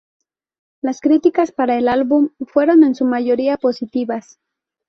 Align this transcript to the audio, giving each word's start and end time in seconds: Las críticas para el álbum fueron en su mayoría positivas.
Las 0.81 0.99
críticas 0.99 1.51
para 1.51 1.77
el 1.77 1.87
álbum 1.87 2.29
fueron 2.47 2.83
en 2.83 2.95
su 2.95 3.05
mayoría 3.05 3.57
positivas. 3.57 4.39